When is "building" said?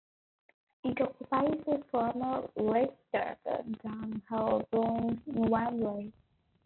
4.71-5.21